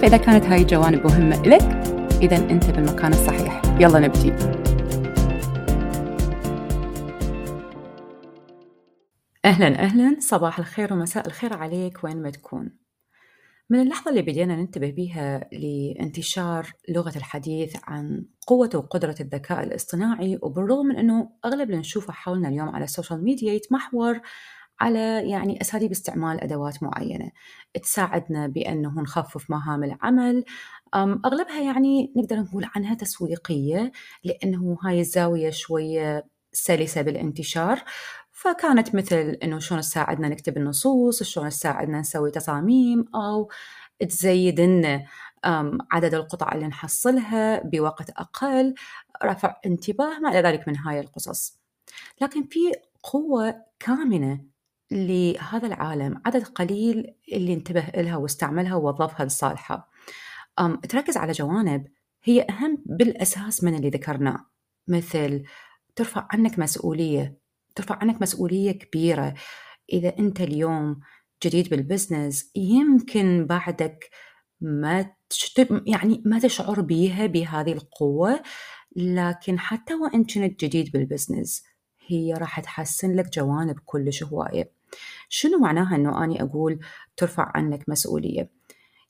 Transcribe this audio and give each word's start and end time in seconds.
فإذا 0.00 0.16
كانت 0.16 0.44
هاي 0.44 0.62
الجوانب 0.62 1.06
مهمة 1.06 1.40
إلك 1.40 1.62
إذا 2.22 2.36
أنت 2.36 2.70
بالمكان 2.70 3.12
الصحيح. 3.12 3.62
يلا 3.80 3.98
نبتدي 3.98 4.32
أهلا 9.44 9.66
أهلا. 9.66 10.16
صباح 10.20 10.58
الخير 10.58 10.92
ومساء 10.92 11.26
الخير 11.26 11.56
عليك 11.56 12.04
وين 12.04 12.22
ما 12.22 12.30
تكون. 12.30 12.70
من 13.70 13.80
اللحظة 13.80 14.10
اللي 14.10 14.22
بدينا 14.22 14.56
ننتبه 14.56 14.90
بيها 14.90 15.48
لانتشار 15.52 16.72
لغة 16.88 17.12
الحديث 17.16 17.76
عن 17.84 18.24
قوة 18.46 18.70
وقدرة 18.74 19.14
الذكاء 19.20 19.62
الاصطناعي 19.62 20.38
وبالرغم 20.42 20.86
من 20.86 20.96
أنه 20.96 21.30
أغلب 21.44 21.70
اللي 21.70 21.80
نشوفه 21.80 22.12
حولنا 22.12 22.48
اليوم 22.48 22.68
على 22.68 22.84
ال 22.84 22.90
social 22.90 23.24
media 23.24 23.52
يتمحور 23.52 24.20
على 24.80 25.30
يعني 25.30 25.60
أساليب 25.60 25.90
استعمال 25.90 26.40
أدوات 26.40 26.82
معينة. 26.82 27.30
تساعدنا 27.82 28.46
بأنه 28.46 29.00
نخفف 29.00 29.50
مهام 29.50 29.84
العمل. 29.84 30.44
أغلبها 30.94 31.60
يعني 31.60 32.12
نقدر 32.16 32.36
نقول 32.40 32.66
عنها 32.76 32.94
تسويقية 32.94 33.92
لأنه 34.24 34.78
هاي 34.82 35.00
الزاوية 35.00 35.50
شوية 35.50 36.26
سلسة 36.52 37.02
بالانتشار. 37.02 37.82
فكانت 38.32 38.94
مثل 38.94 39.16
إنه 39.16 39.58
شلون 39.58 39.80
تساعدنا 39.80 40.28
نكتب 40.28 40.56
النصوص 40.56 41.22
شلون 41.22 41.48
تساعدنا 41.48 42.00
نسوي 42.00 42.30
تصاميم 42.30 43.04
أو 43.14 43.50
تزيد 44.08 44.60
لنا 44.60 45.04
عدد 45.92 46.14
القطع 46.14 46.52
اللي 46.54 46.66
نحصلها 46.66 47.62
بوقت 47.64 48.10
أقل 48.10 48.74
رفع 49.24 49.56
انتباه 49.66 50.18
ما 50.18 50.30
إلى 50.30 50.48
ذلك 50.48 50.68
من 50.68 50.76
هاي 50.76 51.00
القصص. 51.00 51.58
لكن 52.20 52.44
في 52.44 52.58
قوة 53.02 53.62
كامنة 53.80 54.40
لهذا 54.94 55.66
العالم 55.66 56.22
عدد 56.26 56.44
قليل 56.44 57.14
اللي 57.32 57.54
انتبه 57.54 57.80
لها 57.96 58.16
واستعملها 58.16 58.74
ووظفها 58.74 59.26
لصالحه 59.26 59.90
تركز 60.88 61.16
على 61.16 61.32
جوانب 61.32 61.86
هي 62.24 62.42
أهم 62.42 62.82
بالأساس 62.86 63.64
من 63.64 63.74
اللي 63.74 63.90
ذكرناه 63.90 64.46
مثل 64.88 65.44
ترفع 65.96 66.28
عنك 66.32 66.58
مسؤولية 66.58 67.44
ترفع 67.74 67.98
عنك 68.00 68.22
مسؤولية 68.22 68.72
كبيرة. 68.72 69.34
إذا 69.92 70.18
أنت 70.18 70.40
اليوم 70.40 71.00
جديد 71.44 71.68
بالبزنس 71.70 72.50
يمكن 72.56 73.46
بعدك 73.46 74.10
ما 74.60 75.14
يعني 75.86 76.22
ما 76.26 76.38
تشعر 76.38 76.80
بيها 76.80 77.26
بهذه 77.26 77.72
القوة. 77.72 78.42
لكن 78.96 79.58
حتى 79.58 79.94
وإن 79.94 80.24
كنت 80.24 80.64
جديد 80.64 80.92
بال 80.92 81.06
business 81.06 81.64
هي 82.06 82.32
راح 82.34 82.60
تحسن 82.60 83.16
لك 83.16 83.28
جوانب 83.32 83.78
كلش 83.84 84.22
هواية. 84.22 84.73
شنو 85.28 85.58
معناها 85.58 85.96
أنه 85.96 86.24
أني 86.24 86.42
أقول 86.42 86.80
ترفع 87.16 87.52
عنك 87.54 87.88
مسؤولية؟ 87.88 88.50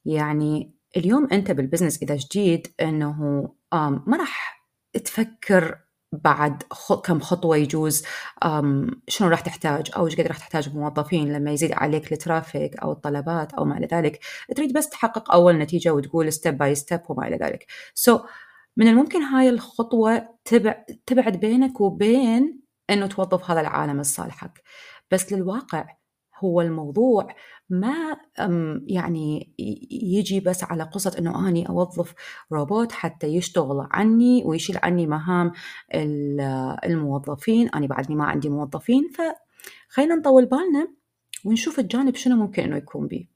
يعني 0.04 0.74
اليوم 0.96 1.28
أنت 1.32 1.50
بال 1.50 1.61
business 1.61 2.02
إذا 2.02 2.16
جديد 2.16 2.66
أنه 2.80 3.48
ما 4.06 4.16
راح 4.16 4.66
تفكر 5.04 5.78
بعد 6.12 6.62
كم 7.04 7.20
خطوة 7.20 7.56
يجوز 7.56 8.04
شنو 9.08 9.28
راح 9.28 9.40
تحتاج 9.40 9.90
أو 9.96 10.06
إيش 10.06 10.16
قد 10.16 10.26
راح 10.26 10.38
تحتاج 10.38 10.76
موظفين 10.76 11.32
لما 11.32 11.50
يزيد 11.50 11.72
عليك 11.72 12.12
ال 12.12 12.20
traffic 12.20 12.76
أو 12.76 12.92
الطلبات 12.92 13.52
أو 13.54 13.64
ما 13.64 13.78
إلى 13.78 13.86
ذلك. 13.92 14.20
تريد 14.56 14.72
بس 14.72 14.88
تحقق 14.88 15.32
أول 15.32 15.58
نتيجة 15.58 15.90
وتقول 15.94 16.32
step 16.32 16.58
by 16.58 16.74
step 16.74 17.00
وما 17.08 17.28
إلى 17.28 17.36
ذلك. 17.36 17.66
سو 17.94 18.18
so, 18.18 18.22
من 18.76 18.88
الممكن 18.88 19.22
هاي 19.22 19.48
الخطوة 19.48 20.28
تبع 20.44 20.84
تبعد 21.06 21.36
بينك 21.36 21.80
وبين 21.80 22.60
أنه 22.90 23.06
توظف 23.06 23.50
هذا 23.50 23.60
العالم 23.60 24.00
لصالحك 24.00 24.62
بس 25.14 25.32
للواقع 25.32 25.96
هو 26.38 26.60
الموضوع 26.60 27.34
ما 27.70 28.16
يعني 28.86 29.54
يجي 29.90 30.40
بس 30.40 30.64
على 30.64 30.82
قصة 30.82 31.18
أنه 31.18 31.48
أني 31.48 31.68
أوظف 31.68 32.14
روبوت 32.52 32.92
حتى 32.92 33.26
يشتغل 33.26 33.88
عني 33.90 34.42
ويشيل 34.44 34.78
عني 34.82 35.06
مهام 35.06 35.52
الموظفين 36.84 37.68
أنا 37.68 37.86
بعدني 37.86 38.16
ما 38.16 38.24
عندي 38.24 38.48
موظفين 38.48 39.08
فخلينا 39.08 40.14
نطول 40.14 40.46
بالنا 40.46 40.88
ونشوف 41.44 41.78
الجانب 41.78 42.14
شنو 42.14 42.36
ممكن 42.36 42.62
أنه 42.62 42.76
يكون 42.76 43.06
به 43.06 43.26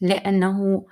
لأنه 0.00 0.86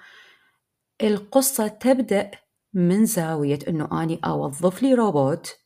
القصة 1.02 1.68
تبدأ 1.68 2.30
من 2.74 3.04
زاوية 3.06 3.58
أنه 3.68 4.02
أني 4.02 4.20
أوظف 4.24 4.82
لي 4.82 4.94
روبوت 4.94 5.58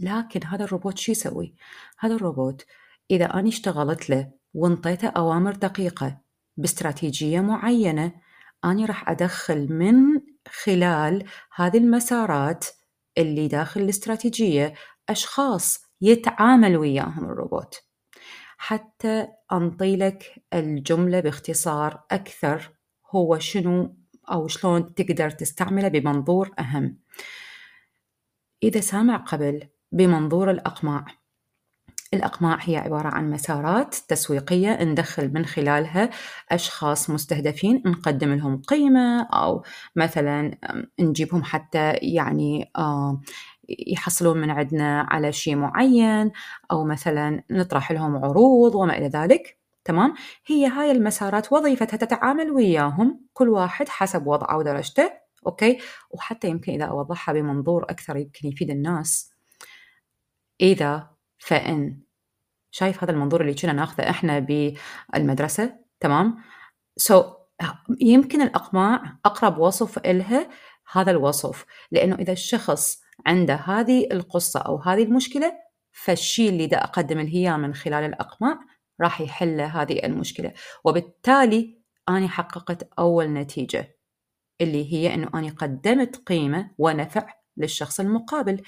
لكن 0.00 0.46
هذا 0.46 0.64
الروبوت 0.64 0.98
شو 0.98 1.12
يسوي؟ 1.12 1.54
هذا 1.98 2.14
الروبوت 2.14 2.64
إذا 3.10 3.24
أنا 3.24 3.48
اشتغلت 3.48 4.10
له 4.10 4.32
وانطيته 4.54 5.08
أوامر 5.08 5.52
دقيقة 5.52 6.20
باستراتيجية 6.56 7.40
معينة 7.40 8.12
أنا 8.64 8.86
راح 8.86 9.08
أدخل 9.08 9.72
من 9.72 10.20
خلال 10.62 11.24
هذه 11.54 11.78
المسارات 11.78 12.66
اللي 13.18 13.48
داخل 13.48 13.80
الاستراتيجية 13.80 14.74
أشخاص 15.08 15.82
يتعامل 16.00 16.76
وياهم 16.76 17.24
الروبوت. 17.24 17.82
حتى 18.58 19.28
أنطي 19.52 19.96
لك 19.96 20.44
الجملة 20.54 21.20
باختصار 21.20 22.04
أكثر 22.10 22.70
هو 23.10 23.38
شنو 23.38 23.96
أو 24.32 24.48
شلون 24.48 24.94
تقدر 24.94 25.30
تستعمله 25.30 25.88
بمنظور 25.88 26.50
أهم. 26.58 26.98
إذا 28.62 28.80
سامع 28.80 29.16
قبل 29.16 29.68
بمنظور 29.92 30.50
الأقماع 30.50 31.19
الأقماع 32.14 32.58
هي 32.60 32.76
عبارة 32.76 33.08
عن 33.08 33.30
مسارات 33.30 33.94
تسويقية 33.94 34.84
ندخل 34.84 35.32
من 35.32 35.46
خلالها 35.46 36.10
أشخاص 36.50 37.10
مستهدفين 37.10 37.82
نقدم 37.86 38.34
لهم 38.34 38.62
قيمة 38.62 39.22
أو 39.22 39.64
مثلا 39.96 40.58
نجيبهم 41.00 41.42
حتى 41.44 41.92
يعني 41.92 42.72
يحصلون 43.68 44.40
من 44.40 44.50
عندنا 44.50 45.06
على 45.10 45.32
شيء 45.32 45.56
معين 45.56 46.30
أو 46.70 46.84
مثلا 46.84 47.42
نطرح 47.50 47.92
لهم 47.92 48.16
عروض 48.16 48.74
وما 48.74 48.98
إلى 48.98 49.08
ذلك. 49.08 49.58
تمام؟ 49.84 50.14
هي 50.46 50.66
هاي 50.66 50.90
المسارات 50.90 51.52
وظيفتها 51.52 51.96
تتعامل 51.96 52.50
وياهم 52.50 53.20
كل 53.32 53.48
واحد 53.48 53.88
حسب 53.88 54.26
وضعه 54.26 54.58
ودرجته 54.58 55.10
okay؟ 55.46 55.78
وحتى 56.10 56.48
يمكن 56.48 56.72
إذا 56.72 56.84
أوضحها 56.84 57.32
بمنظور 57.32 57.84
أكثر 57.84 58.16
يمكن 58.16 58.48
يفيد 58.48 58.70
الناس. 58.70 59.32
إذا 60.60 61.10
funnel. 61.40 62.00
شايف 62.70 63.04
هذا 63.04 63.12
المنظور 63.12 63.40
اللي 63.40 63.54
كنا 63.54 63.72
ناخذه 63.72 64.10
إحنا 64.10 64.38
بالمدرسة 64.38 65.76
تمام؟ 66.00 66.36
so, 66.96 67.26
يمكن 68.00 68.42
الأقماع 68.42 69.16
أقرب 69.24 69.58
وصف 69.58 69.98
إلها 69.98 70.48
هذا 70.92 71.10
الوصف 71.10 71.64
لأنه 71.90 72.14
إذا 72.14 72.32
الشخص 72.32 73.00
عنده 73.26 73.54
هذه 73.54 74.08
القصة 74.12 74.60
أو 74.60 74.76
هذه 74.76 75.02
المشكلة 75.02 75.52
فالشيء 75.92 76.48
اللي 76.48 76.66
دا 76.66 76.84
أقدم 76.84 77.20
له 77.20 77.56
من 77.56 77.74
خلال 77.74 78.04
الأقماع 78.04 78.58
راح 79.00 79.20
يحل 79.20 79.60
هذه 79.60 80.00
المشكلة. 80.04 80.52
وبالتالي 80.84 81.80
أنا 82.08 82.28
حققت 82.28 82.88
أول 82.98 83.32
نتيجة 83.32 83.96
اللي 84.60 84.92
هي 84.92 85.14
أنه 85.14 85.30
أنا 85.34 85.50
قدمت 85.50 86.16
قيمة 86.16 86.70
ونفع 86.78 87.34
للشخص 87.56 88.00
المقابل. 88.00 88.62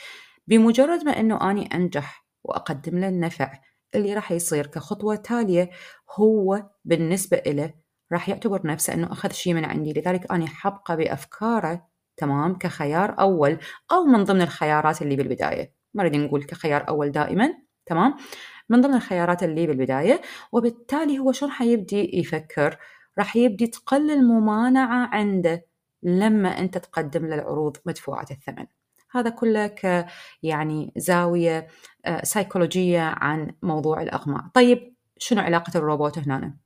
بمجرد 0.47 1.05
ما 1.05 1.21
أنه 1.21 1.51
أنا 1.51 1.63
أنجح 1.63 2.22
وأقدم 2.45 2.99
له 2.99 3.09
النفع. 3.09 3.53
اللي 3.95 4.15
راح 4.15 4.33
يصير 4.33 4.67
كخطوة 4.67 5.17
تالية 5.17 5.71
هو 6.11 6.71
بالنسبة 6.85 7.37
إله 7.47 7.75
راح 8.13 8.29
يعتبر 8.29 8.67
نفسه 8.67 8.95
أنه 8.95 9.13
أخذ 9.13 9.33
شيء 9.33 9.55
من 9.55 9.65
عندي. 9.65 9.93
لذلك 9.93 10.33
أنا 10.33 10.47
حبقى 10.47 10.97
بأفكاره 10.97 11.87
تمام 12.17 12.59
كخيار 12.59 13.21
أول 13.21 13.59
أو 13.93 14.05
من 14.05 14.25
ضمن 14.25 14.43
الخيارات 14.43 15.03
اللي 15.03 15.17
بالبداية. 15.17 15.75
ما 15.95 16.03
نريد 16.03 16.17
نقول 16.17 16.45
كخيار 16.45 16.89
أول 16.89 17.13
دائما 17.13 17.55
تمام؟ 17.87 18.17
من 18.69 18.81
ضمن 18.81 18.95
الخيارات 18.95 19.43
اللي 19.43 19.67
بالبداية 19.67 20.21
وبالتالي 20.53 21.19
هو 21.19 21.33
شلون 21.33 21.53
حيبدي 21.53 22.19
يفكر؟ 22.19 22.79
راح 23.19 23.37
يبدي 23.37 23.67
تقل 23.67 24.11
الممانعة 24.11 25.09
عنده 25.15 25.67
لما 26.03 26.59
أنت 26.59 26.79
تقدم 26.79 27.27
له 27.27 27.35
العروض 27.35 27.77
مدفوعة 27.87 28.27
الثمن. 28.31 28.67
هذا 29.13 29.31
كله 29.31 29.67
ك 29.67 30.07
يعني 30.43 30.93
زاوية 30.97 31.69
آه، 32.05 32.25
سيكولوجية 32.25 33.01
عن 33.01 33.55
موضوع 33.63 34.03
الأقماع 34.03 34.51
طيب 34.55 34.95
شنو 35.19 35.41
علاقة 35.41 35.79
الروبوت 35.79 36.19
هنا 36.19 36.57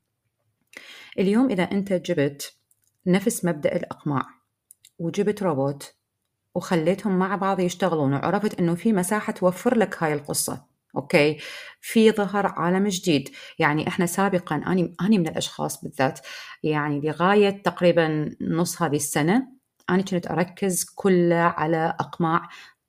اليوم 1.18 1.50
إذا 1.50 1.62
أنت 1.62 1.92
جبت 1.92 2.56
نفس 3.06 3.44
مبدأ 3.44 3.76
الأقماع 3.76 4.26
وجبت 4.98 5.42
روبوت 5.42 5.94
وخليتهم 6.54 7.18
مع 7.18 7.36
بعض 7.36 7.60
يشتغلون 7.60 8.12
وعرفت 8.14 8.60
إنه 8.60 8.74
في 8.74 8.92
مساحة 8.92 9.32
توفر 9.32 9.78
لك 9.78 10.02
هاي 10.02 10.12
القصة 10.12 10.66
أوكي؟ 10.96 11.38
في 11.80 12.12
ظهر 12.12 12.46
عالم 12.46 12.88
جديد. 12.88 13.30
يعني 13.58 13.88
إحنا 13.88 14.06
سابقا 14.06 14.56
أني 14.56 14.94
أني 15.00 15.18
من 15.18 15.28
الأشخاص 15.28 15.84
بالذات 15.84 16.20
يعني 16.62 17.00
لغاية 17.00 17.62
تقريبا 17.62 18.36
نص 18.40 18.82
هذه 18.82 18.96
السنة 18.96 19.55
أنا 19.90 20.02
كنت 20.02 20.30
أركز 20.30 20.84
كله 20.94 21.36
على 21.36 21.96
أقماع 22.00 22.48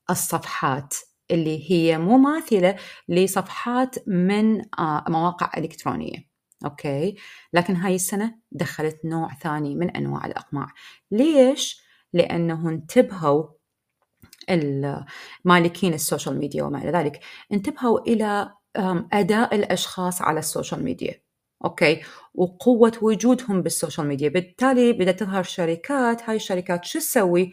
الصفحات 0.09 0.93
اللي 1.31 1.71
هي 1.71 1.97
مماثله 1.97 2.75
لصفحات 3.09 4.07
من 4.07 4.61
آه، 4.79 5.05
مواقع 5.09 5.51
إلكترونية. 5.57 6.27
okay؟ 6.65 7.15
لكن 7.53 7.75
هاي 7.75 7.95
السنة 7.95 8.35
دخلت 8.51 9.05
نوع 9.05 9.33
ثاني 9.33 9.75
من 9.75 9.89
أنواع 9.89 10.25
الأقماع. 10.25 10.67
ليش؟ 11.11 11.81
لأنه 12.13 12.69
انتبهوا 12.69 13.47
مالكين 15.45 15.93
ال 15.93 16.00
social 16.00 16.39
media 16.39 16.63
وما 16.63 16.77
إلى 16.83 16.91
ذلك 16.91 17.19
انتبهوا 17.51 17.99
إلى 17.99 18.53
أداء 19.13 19.55
الأشخاص 19.55 20.21
على 20.21 20.39
ال 20.39 20.46
social 20.46 20.83
media. 20.83 21.26
okay. 21.65 22.01
وقوة 22.33 22.91
وجودهم 23.01 23.61
بال 23.61 23.73
social 23.73 24.07
media. 24.07 24.29
بالتالي 24.29 24.93
بدأت 24.93 25.19
تظهر 25.19 25.43
شركات 25.43 26.29
هاي 26.29 26.35
الشركات 26.35 26.85
شو 26.85 26.99
تسوي؟ 26.99 27.51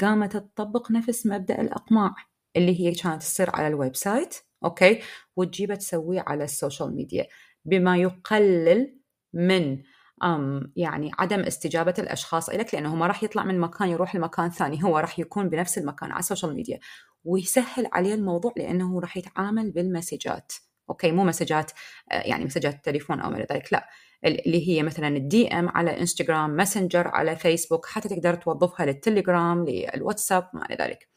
قامت 0.00 0.36
تطبق 0.36 0.90
نفس 0.90 1.26
مبدأ 1.26 1.60
الأقماع 1.60 2.14
اللي 2.56 2.80
هي 2.80 2.92
كانت 2.94 3.22
تصير 3.22 3.50
على 3.50 3.68
ال 3.68 3.96
website 3.96 4.34
okay؟ 4.64 5.00
وتجيبها 5.36 5.76
تسويه 5.76 6.24
على 6.26 6.44
ال 6.44 6.51
social 6.51 6.94
media. 6.94 7.26
بما 7.64 7.96
يقلل 7.96 8.98
من 9.34 9.82
أم 10.24 10.72
يعني 10.76 11.10
عدم 11.18 11.40
استجابة 11.40 11.94
الأشخاص 11.98 12.48
إليك 12.48 12.74
لأنه 12.74 12.94
ما 12.94 13.06
راح 13.06 13.22
يطلع 13.24 13.44
من 13.44 13.60
مكان 13.60 13.88
يروح 13.88 14.16
لمكان 14.16 14.50
ثاني. 14.50 14.84
هو 14.84 14.98
راح 14.98 15.18
يكون 15.18 15.48
بنفس 15.48 15.78
المكان 15.78 16.10
على 16.10 16.20
ال 16.20 16.25
social 16.25 16.54
media. 16.54 16.78
ويسهل 17.24 17.88
عليه 17.92 18.14
الموضوع 18.14 18.52
لأنه 18.56 19.00
راح 19.00 19.16
يتعامل 19.16 19.70
بالمسجات. 19.70 20.52
okay 20.90 21.12
مو 21.12 21.24
مسجات 21.24 21.72
آه، 22.12 22.22
يعني 22.22 22.44
مسجات 22.44 22.74
التليفون 22.74 23.20
أو 23.20 23.30
ما 23.30 23.38
ذلك 23.38 23.72
لا. 23.72 23.88
اللي 24.24 24.68
هي 24.68 24.82
مثلا 24.82 25.08
ال 25.08 25.48
DM 25.48 25.68
على 25.68 26.00
انستغرام 26.00 26.50
ماسنجر 26.50 27.08
على 27.08 27.36
فيسبوك 27.36 27.86
حتى 27.86 28.08
تقدر 28.08 28.34
توظفها 28.34 28.86
للتليجرام 28.86 29.64
للواتساب 29.64 30.50
ما 30.54 30.66
إلى 30.66 30.76
ذلك. 30.80 31.08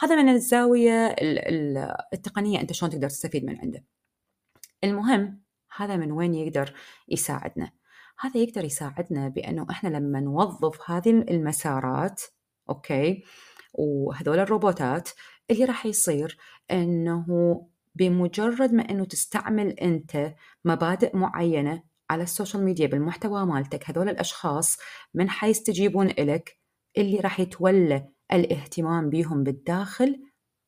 هذا 0.00 0.22
من 0.22 0.28
الزاوية 0.28 1.16
التقنية 2.12 2.60
أنت 2.60 2.72
شلون 2.72 2.90
تقدر 2.90 3.08
تستفيد 3.08 3.44
من 3.44 3.58
عنده. 3.58 3.84
المهم 4.84 5.42
هذا 5.76 5.96
من 5.96 6.12
وين 6.12 6.34
يقدر 6.34 6.74
يساعدنا؟ 7.08 7.70
هذا 8.20 8.40
يقدر 8.40 8.64
يساعدنا 8.64 9.28
بأنه 9.28 9.66
إحنا 9.70 9.88
لما 9.88 10.20
نوظف 10.20 10.90
هذه 10.90 11.10
المسارات 11.10 12.22
okay 12.70 13.24
وهذول 13.74 14.38
الروبوتات 14.38 15.10
اللي 15.50 15.64
راح 15.64 15.86
يصير 15.86 16.38
أنه 16.70 17.26
بمجرد 17.94 18.74
ما 18.74 18.90
أنه 18.90 19.04
تستعمل 19.04 19.68
أنت 19.70 20.34
مبادئ 20.64 21.16
معينة 21.16 21.82
على 22.10 22.22
ال 22.22 22.28
social 22.28 22.64
media 22.64 22.86
بالمحتوى 22.86 23.46
مالتك 23.46 23.90
هذول 23.90 24.08
الأشخاص 24.08 24.78
من 25.14 25.30
حيستجيبون 25.30 26.06
إلك 26.10 26.58
اللي 26.98 27.16
راح 27.16 27.40
يتولى 27.40 28.08
الاهتمام 28.32 29.10
بيهم 29.10 29.44
بالداخل 29.44 30.22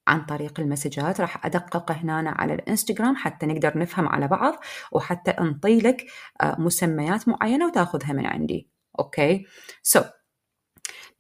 عن 0.09 0.25
طريق 0.25 0.61
المسجات. 0.61 1.21
راح 1.21 1.47
أدقق 1.47 1.93
هنا 1.93 2.31
على 2.31 2.55
الإنستغرام 2.55 3.17
حتى 3.17 3.47
نقدر 3.47 3.79
نفهم 3.79 4.09
على 4.09 4.29
بعض 4.29 4.55
وحتى 4.93 5.31
أنطي 5.31 5.79
لك 5.79 6.07
آه، 6.41 6.57
مسميات 6.61 7.29
معينة 7.29 7.67
وتأخذها 7.67 8.13
من 8.13 8.27
عندي. 8.27 8.71
okay؟ 8.99 10.01
so, 10.01 10.05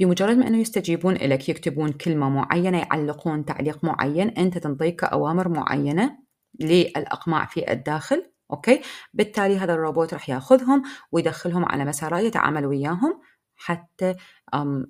بمجرد 0.00 0.37
ما 0.37 0.47
أنه 0.49 0.59
يستجيبون 0.59 1.15
لك 1.15 1.49
يكتبون 1.49 1.93
كلمة 1.93 2.29
معينة 2.29 2.79
يعلقون 2.79 3.44
تعليق 3.44 3.85
معين 3.85 4.29
أنت 4.29 4.59
تنطيك 4.59 5.05
أوامر 5.05 5.49
معينة 5.49 6.19
للإقماع 6.61 7.47
في 7.47 7.73
الداخل 7.73 8.33
okay؟ 8.52 8.81
بالتالي 9.15 9.59
هذا 9.59 9.75
الروبوت 9.75 10.15
راح 10.15 10.29
ياخذهم 10.31 10.83
ويدخلهم 11.12 11.65
على 11.65 11.85
مسارات 11.85 12.25
يتعامل 12.25 12.67
وياهم. 12.67 13.21
حتى 13.56 14.14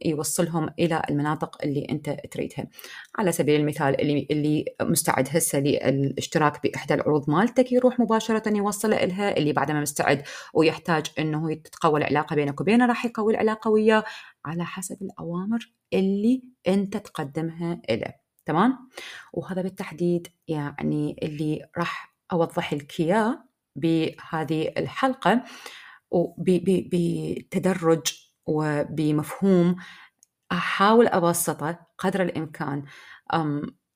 يوصلهم 0.04 0.68
إلى 0.78 1.02
المناطق 1.10 1.58
اللي 1.64 1.86
أنت 1.90 2.16
تريدها. 2.30 2.66
على 3.18 3.32
سبيل 3.32 3.60
المثال 3.60 4.00
اللي 4.00 4.26
اللي 4.30 4.64
مستعد 4.82 5.28
هسه 5.30 5.58
للاشتراك 5.60 6.62
بإحدى 6.62 6.94
العروض 6.94 7.30
مالتك 7.30 7.72
يروح 7.72 8.00
مباشرة 8.00 8.56
يوصل 8.56 8.90
لها، 8.90 9.36
اللي 9.36 9.52
بعد 9.52 9.70
ما 9.70 9.80
مستعد 9.80 10.22
ويحتاج 10.54 11.06
إنه 11.18 11.54
تتقوى 11.54 12.00
العلاقة 12.00 12.36
بينك 12.36 12.60
وبينه 12.60 12.86
راح 12.86 13.04
يقوي 13.04 13.32
العلاقة 13.34 13.70
وياه 13.70 14.04
على 14.44 14.64
حسب 14.64 15.02
الأوامر 15.02 15.72
اللي 15.92 16.42
أنت 16.68 16.96
تقدمها 16.96 17.82
له. 17.90 18.14
تمام؟ 18.46 18.88
وهذا 19.32 19.62
بالتحديد 19.62 20.28
يعني 20.48 21.16
اللي 21.22 21.68
راح 21.78 22.16
أوضح 22.32 22.74
لك 22.74 23.00
إياه 23.00 23.44
بهذه 23.76 24.72
الحلقة 24.78 25.44
وبتدرج 26.10 28.02
وبمفهوم 28.46 29.76
أحاول 30.52 31.06
أبسطه 31.06 31.86
قدر 31.98 32.22
الإمكان. 32.22 32.84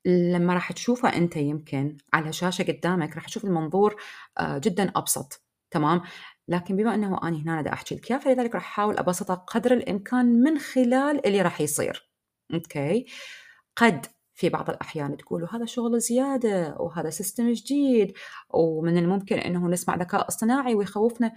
لما 0.06 0.54
راح 0.54 0.72
تشوفه 0.72 1.08
أنت 1.16 1.36
يمكن 1.36 1.96
على 2.12 2.32
شاشة 2.32 2.62
قدامك 2.62 3.14
راح 3.14 3.26
تشوف 3.26 3.44
المنظور 3.44 3.96
آه، 4.38 4.58
جدا 4.58 4.92
أبسط. 4.96 5.42
تمام؟ 5.70 6.02
لكن 6.48 6.76
بما 6.76 6.94
أنه 6.94 7.18
أنا 7.22 7.36
هنا 7.36 7.62
دا 7.62 7.72
أحكي 7.72 7.94
لك 7.94 8.16
فلذلك 8.16 8.54
راح 8.54 8.62
أحاول 8.64 8.98
أبسطه 8.98 9.34
قدر 9.34 9.72
الإمكان 9.72 10.26
من 10.42 10.58
خلال 10.58 11.26
اللي 11.26 11.42
راح 11.42 11.60
يصير. 11.60 12.10
okay؟ 12.54 13.06
قد 13.76 14.06
في 14.34 14.48
بعض 14.48 14.70
الأحيان 14.70 15.16
تقولوا 15.16 15.48
هذا 15.52 15.64
شغل 15.64 16.00
زيادة 16.00 16.76
وهذا 16.80 17.10
system 17.10 17.52
جديد 17.52 18.12
ومن 18.50 18.98
الممكن 18.98 19.38
أنه 19.38 19.68
نسمع 19.68 19.96
ذكاء 19.96 20.28
اصطناعي 20.28 20.74
ويخوفنا. 20.74 21.32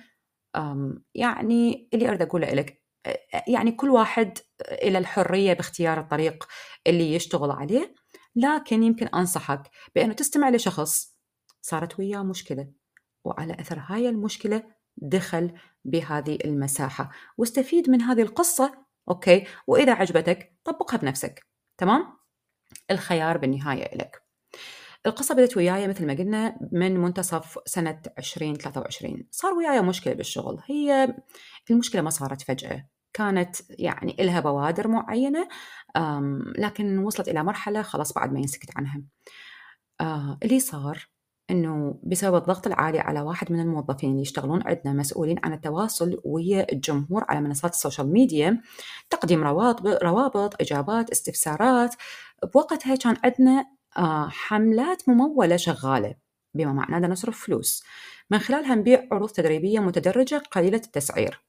يعني 1.15 1.89
اللي 1.93 2.09
أريد 2.09 2.21
أقوله 2.21 2.53
لك 2.53 2.83
يعني 3.47 3.71
كل 3.71 3.89
واحد 3.89 4.37
إلى 4.61 4.97
الحرية 4.97 5.53
باختيار 5.53 5.99
الطريق 5.99 6.47
اللي 6.87 7.13
يشتغل 7.13 7.51
عليه 7.51 7.95
لكن 8.35 8.83
يمكن 8.83 9.07
أنصحك 9.07 9.61
بأنه 9.95 10.13
تستمع 10.13 10.49
لشخص 10.49 11.15
صارت 11.61 11.99
وياه 11.99 12.23
مشكلة 12.23 12.71
وعلى 13.25 13.53
أثر 13.59 13.79
هاي 13.79 14.09
المشكلة 14.09 14.63
دخل 14.97 15.53
بهذه 15.85 16.37
المساحة. 16.45 17.11
واستفيد 17.37 17.89
من 17.89 18.01
هذه 18.01 18.21
القصة 18.21 18.85
okay؟ 19.09 19.47
وإذا 19.67 19.93
عجبتك 19.93 20.53
طبقها 20.63 20.97
بنفسك 20.97 21.47
تمام؟ 21.77 22.17
الخيار 22.91 23.37
بالنهاية 23.37 23.95
لك 23.95 24.28
القصة 25.05 25.35
بدت 25.35 25.57
وياي 25.57 25.87
مثل 25.87 26.05
ما 26.05 26.13
قلنا 26.13 26.57
من 26.71 26.97
منتصف 26.97 27.57
سنة 27.65 28.01
2023 28.17 29.27
صار 29.31 29.53
وياي 29.53 29.81
مشكلة 29.81 30.13
بالشغل. 30.13 30.59
هي 30.65 31.15
المشكلة 31.71 32.01
ما 32.01 32.09
صارت 32.09 32.41
فجأة. 32.41 32.87
كانت 33.13 33.55
يعني 33.69 34.15
إلها 34.19 34.39
بوادر 34.39 34.87
معينة 34.87 35.47
لكن 36.57 36.97
وصلت 36.97 37.29
إلى 37.29 37.43
مرحلة 37.43 37.81
خلاص 37.81 38.13
بعد 38.13 38.33
ما 38.33 38.39
ينسكت 38.39 38.69
عنها. 38.77 39.01
آه، 40.01 40.37
اللي 40.43 40.59
صار 40.59 41.09
إنه 41.49 41.99
بسبب 42.03 42.35
الضغط 42.35 42.67
العالي 42.67 42.99
على 42.99 43.21
واحد 43.21 43.51
من 43.51 43.59
الموظفين 43.59 44.09
اللي 44.09 44.21
يشتغلون 44.21 44.61
عندنا 44.65 44.93
مسؤولين 44.93 45.39
عن 45.43 45.53
التواصل 45.53 46.21
ويا 46.25 46.71
الجمهور 46.71 47.25
على 47.29 47.41
منصات 47.41 47.73
ال 47.73 47.79
social 47.79 48.11
media 48.11 48.61
تقديم 49.09 49.43
روابط 49.43 50.03
روابط 50.03 50.61
إجابات 50.61 51.09
استفسارات 51.09 51.95
بوقتها 52.53 52.95
كان 52.95 53.17
عندنا 53.23 53.65
حملات 54.29 55.09
ممولة 55.09 55.57
شغالة 55.57 56.15
بما 56.53 56.73
معناه 56.73 56.97
أننا 56.97 57.07
نصرف 57.07 57.45
فلوس. 57.45 57.83
من 58.31 58.39
خلالها 58.39 58.75
نبيع 58.75 59.07
عروض 59.11 59.29
تدريبية 59.29 59.79
متدرجة 59.79 60.43
قليلة 60.51 60.81
التسعير. 60.85 61.41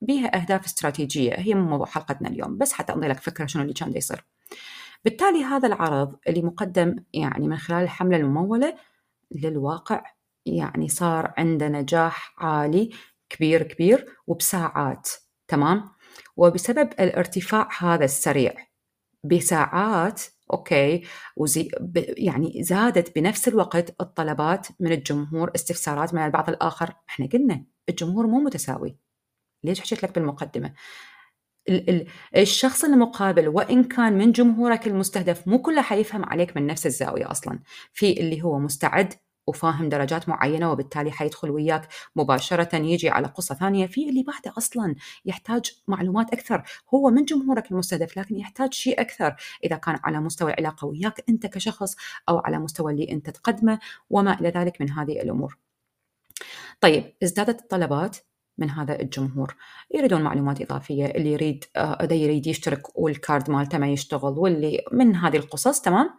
بها 0.00 0.42
أهداف 0.42 0.64
استراتيجية. 0.64 1.34
هي 1.34 1.54
موضوع 1.54 1.86
حلقتنا 1.86 2.28
اليوم 2.28 2.58
بس 2.58 2.72
حتى 2.72 2.92
أعطي 2.92 3.08
لك 3.08 3.20
فكرة 3.20 3.46
شنو 3.46 3.62
اللي 3.62 3.74
كان 3.74 3.96
يصير. 3.96 4.24
بالتالي 5.04 5.44
هذا 5.44 5.68
العرض 5.68 6.16
اللي 6.28 6.42
مقدم 6.42 6.96
يعني 7.14 7.48
من 7.48 7.56
خلال 7.56 7.82
الحملة 7.82 8.16
الممولة 8.16 8.76
للواقع 9.30 10.02
يعني 10.46 10.88
صار 10.88 11.34
عنده 11.38 11.68
نجاح 11.68 12.34
عالي 12.38 12.90
كبير 13.28 13.62
كبير 13.62 14.16
وبساعات 14.26 15.10
تمام؟ 15.48 15.84
وبسبب 16.36 16.92
الارتفاع 17.00 17.68
هذا 17.78 18.04
السريع 18.04 18.54
بساعات 19.24 20.22
أوكي. 20.52 21.02
وزي 21.36 21.68
يعني 21.96 22.62
زادت 22.62 23.18
بنفس 23.18 23.48
الوقت 23.48 24.00
الطلبات 24.00 24.66
من 24.80 24.92
الجمهور 24.92 25.50
استفسارات 25.54 26.14
من 26.14 26.24
البعض 26.24 26.48
الآخر. 26.48 26.94
إحنا 27.08 27.26
قلنا 27.26 27.64
الجمهور 27.88 28.26
مو 28.26 28.40
متساوي. 28.40 28.96
ليش 29.64 29.80
حكيت 29.80 30.02
لك 30.02 30.14
بالمقدمة؟ 30.14 30.72
الشخص 32.36 32.84
المقابل 32.84 33.48
وإن 33.48 33.84
كان 33.84 34.18
من 34.18 34.32
جمهورك 34.32 34.86
المستهدف 34.86 35.48
مو 35.48 35.62
كله 35.62 35.82
حيفهم 35.82 36.24
عليك 36.24 36.56
من 36.56 36.66
نفس 36.66 36.86
الزاوية 36.86 37.30
أصلا. 37.30 37.60
في 37.92 38.20
اللي 38.20 38.42
هو 38.42 38.58
مستعد 38.58 39.14
وفاهم 39.48 39.88
درجات 39.88 40.28
معينة 40.28 40.72
وبالتالي 40.72 41.10
حيدخل 41.10 41.50
وياك 41.50 41.88
مباشرة 42.16 42.76
يجي 42.76 43.08
على 43.08 43.26
قصة 43.26 43.54
ثانية 43.54 43.86
في 43.86 44.08
اللي 44.08 44.22
بعده 44.22 44.52
أصلا 44.58 44.94
يحتاج 45.24 45.72
معلومات 45.88 46.32
أكثر. 46.32 46.62
هو 46.94 47.10
من 47.10 47.24
جمهورك 47.24 47.70
المستهدف 47.70 48.16
لكن 48.16 48.36
يحتاج 48.36 48.72
شيء 48.72 49.00
أكثر. 49.00 49.36
إذا 49.64 49.76
كان 49.76 49.98
على 50.04 50.20
مستوى 50.20 50.50
العلاقة 50.52 50.86
وياك 50.86 51.24
أنت 51.28 51.46
كشخص 51.46 51.96
أو 52.28 52.38
على 52.38 52.58
مستوى 52.58 52.92
اللي 52.92 53.12
أنت 53.12 53.30
تقدمه 53.30 53.78
وما 54.10 54.40
إلى 54.40 54.48
ذلك 54.48 54.80
من 54.80 54.90
هذه 54.90 55.20
الأمور. 55.22 55.58
طيب 56.80 57.14
ازدادت 57.22 57.60
الطلبات 57.60 58.16
من 58.58 58.70
هذا 58.70 59.00
الجمهور. 59.00 59.56
يريدون 59.94 60.22
معلومات 60.22 60.60
إضافية 60.62 61.06
اللي 61.06 61.32
يريد 61.32 61.64
آه 61.76 62.08
يريد 62.10 62.46
يشترك 62.46 62.98
والكارد 62.98 63.50
مالته 63.50 63.78
ما 63.78 63.88
يشتغل 63.88 64.38
واللي 64.38 64.84
من 64.92 65.16
هذه 65.16 65.36
القصص 65.36 65.80
تمام؟ 65.80 66.10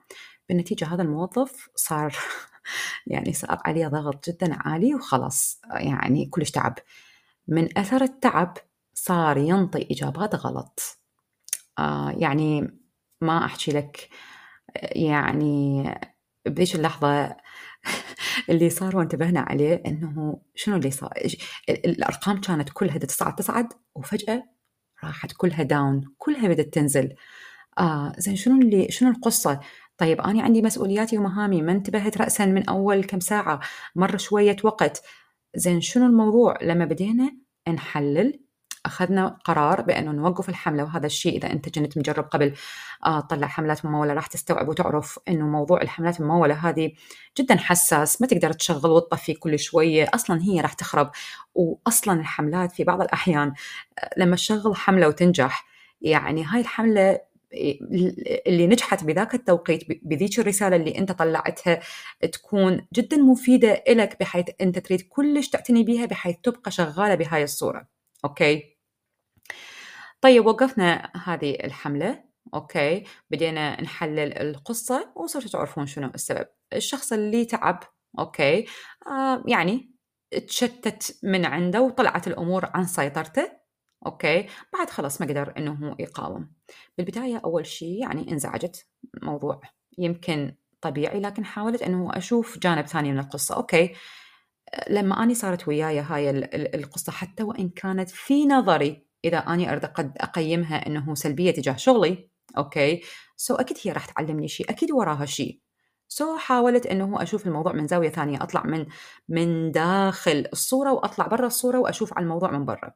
بالنتيجة 0.50 0.94
هذا 0.94 1.02
الموظف 1.02 1.70
صار 1.76 2.16
يعني 3.08 3.34
صار 3.34 3.62
عليه 3.66 3.88
ضغط 3.88 4.30
جدا 4.30 4.58
عالي 4.60 4.96
وخلاص 4.96 5.62
يعني 5.74 6.26
كلش 6.26 6.52
تعب. 6.52 6.76
من 7.48 7.78
أثر 7.78 8.04
التعب 8.04 8.58
صار 8.94 9.38
ينطي 9.38 9.88
إجابات 9.92 10.36
غلط. 10.36 11.00
آه 11.80 12.16
يعني 12.18 12.80
ما 13.22 13.46
أحكي 13.46 13.72
لك 13.72 14.10
يعني 14.76 15.84
بذيك 16.46 16.76
اللحظة 16.76 17.36
اللي 18.50 18.70
صار 18.70 18.98
وانتبهنا 18.98 19.40
عليه 19.40 19.84
إنه 19.86 20.42
شنو 20.56 20.76
اللي 20.76 20.92
صار؟ 20.92 21.14
الأرقام 21.70 22.42
كانت 22.42 22.70
كلها 22.74 22.98
تصعد 22.98 23.36
تصعد 23.36 23.74
وفجأة 23.96 24.44
راحت 25.04 25.32
كلها 25.38 25.64
داون 25.64 26.14
كلها 26.18 26.48
بدات 26.48 26.74
تنزل. 26.74 27.16
آه 27.80 28.14
زين 28.18 28.36
شنو 28.36 28.62
اللي 28.62 28.92
شنو 28.92 29.10
القصة؟ 29.10 29.60
طيب 30.00 30.22
أنا 30.22 30.44
عندي 30.44 30.62
مسؤولياتي 30.62 31.18
ومهامي 31.18 31.62
ما 31.62 31.72
انتبهت 31.72 32.18
رأسا 32.18 32.46
من 32.46 32.70
أول 32.70 33.04
كم 33.04 33.20
ساعة؟ 33.20 33.60
مر 33.96 34.18
شوية 34.18 34.56
وقت. 34.64 35.02
زين 35.56 35.82
شنو 35.82 36.06
الموضوع؟ 36.06 36.58
لما 36.62 36.86
بدينا 36.86 37.32
نحلل 37.70 38.40
أخذنا 38.86 39.38
قرار 39.46 39.82
بأنه 39.82 40.12
نوقف 40.12 40.50
الحملة 40.50 40.84
وهذا 40.84 41.06
الشيء 41.06 41.38
إذا 41.38 41.52
أنت 41.52 41.80
كنت 41.80 41.98
مجرب 41.98 42.24
قبل 42.24 42.54
آه 43.06 43.20
تطلع 43.20 43.48
حملات 43.48 43.86
ممولة 43.86 44.14
راح 44.14 44.28
تستوعب 44.28 44.70
وتعرف 44.70 45.20
أنه 45.28 45.48
موضوع 45.48 45.82
الحملات 45.82 46.20
الممولة 46.20 46.70
هذه 46.70 46.92
جدا 47.38 47.58
حساس 47.58 48.22
ما 48.22 48.28
تقدر 48.28 48.52
تشغل 48.54 48.92
وتطفي 48.92 49.34
كل 49.34 49.60
شوية 49.60 50.10
أصلا 50.14 50.42
هي 50.42 50.62
راح 50.62 50.74
تخرب. 50.74 51.12
وأصلا 51.56 52.20
الحملات 52.20 52.72
في 52.72 52.84
بعض 52.84 53.02
الأحيان 53.02 53.54
آه، 54.00 54.10
لما 54.18 54.36
تشغل 54.36 54.76
حملة 54.76 55.08
وتنجح 55.08 55.66
يعني 56.02 56.44
هاي 56.44 56.62
الحملة 56.62 57.20
اللي 58.48 58.68
نجحت 58.68 59.04
بذاك 59.04 59.34
التوقيت 59.36 59.84
بذيك 60.06 60.40
الرسالة 60.40 60.76
اللي 60.76 60.98
أنت 60.98 61.12
طلعتها 61.12 61.80
تكون 62.32 62.88
جدا 62.94 63.18
مفيدة 63.18 63.84
لك 63.90 64.20
بحيث 64.20 64.46
أنت 64.62 64.80
تريد 64.80 65.02
كلش 65.02 65.50
تعتني 65.50 65.84
بها 65.84 66.06
بحيث 66.06 66.36
تبقى 66.44 66.72
شغالة 66.72 67.16
بهاي 67.16 67.44
الصورة. 67.44 67.88
okay؟ 68.26 68.78
طيب 70.22 70.46
وقفنا 70.46 71.12
هذه 71.26 71.58
الحملة. 71.64 72.24
okay؟ 72.54 73.04
بدينا 73.32 73.82
نحلل 73.82 74.38
القصة 74.38 75.12
وصرتوا 75.16 75.50
تعرفون 75.50 75.86
شنو 75.88 76.12
السبب. 76.16 76.48
الشخص 76.74 77.14
اللي 77.14 77.46
تعب 77.46 77.80
okay؟ 78.20 78.66
آه 79.08 79.44
يعني 79.48 79.92
تشتت 80.48 81.20
من 81.24 81.46
عنده 81.46 81.82
وطلعت 81.82 82.28
الأمور 82.28 82.70
عن 82.74 82.86
سيطرته. 82.86 83.59
okay؟ 84.06 84.48
بعد 84.74 84.90
خلاص 84.90 85.22
ما 85.22 85.28
قدر 85.28 85.54
إنه 85.58 85.72
هو 85.72 85.96
يقاوم. 86.00 86.52
بالبداية 86.98 87.42
أول 87.46 87.66
شيء 87.66 88.02
يعني 88.02 88.32
انزعجت 88.32 88.88
موضوع 89.24 89.62
يمكن 89.98 90.56
طبيعي 90.82 91.20
لكن 91.20 91.46
حاولت 91.46 91.82
إنه 91.82 92.18
أشوف 92.18 92.58
جانب 92.58 92.88
ثاني 92.88 93.12
من 93.12 93.20
القصة. 93.20 93.56
okay؟ 93.56 93.94
لما 94.90 95.24
أني 95.24 95.36
صارت 95.36 95.68
وياي 95.68 96.00
هاي 96.00 96.30
القصة 96.76 97.12
حتى 97.12 97.44
وإن 97.44 97.70
كانت 97.70 98.10
في 98.10 98.46
نظري 98.46 99.06
إذا 99.26 99.38
أني 99.38 99.72
أريد 99.72 99.86
أقيمها 99.98 100.88
إنه 100.88 101.16
سلبية 101.16 101.52
تجاه 101.52 101.76
شغلي 101.76 102.30
okay؟ 102.58 103.02
so 103.38 103.56
أكيد 103.56 103.78
هي 103.84 103.92
راح 103.92 104.06
تعلمني 104.06 104.48
شيء 104.48 104.70
أكيد 104.70 104.92
وراها 104.92 105.26
شيء. 105.26 105.62
سو 106.08 106.38
حاولت 106.38 106.86
إنه 106.86 107.24
أشوف 107.24 107.48
الموضوع 107.48 107.74
من 107.74 107.88
زاوية 107.88 108.10
ثانية 108.10 108.44
أطلع 108.44 108.64
من 108.66 108.86
من 109.30 109.72
داخل 109.72 110.48
الصورة 110.54 110.94
وأطلع 110.94 111.28
برا 111.28 111.48
الصورة 111.48 111.80
وأشوف 111.80 112.14
على 112.14 112.24
الموضوع 112.24 112.52
من 112.52 112.66
برا. 112.66 112.94